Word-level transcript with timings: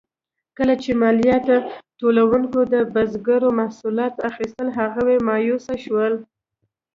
کله 0.57 0.73
چې 0.83 0.91
مالیات 1.01 1.45
ټولونکو 1.99 2.59
د 2.73 2.75
بزګرو 2.93 3.49
محصولات 3.59 4.13
اخیستل، 4.29 4.67
هغوی 4.79 5.17
مایوسه 5.27 5.75
شول. 5.83 6.13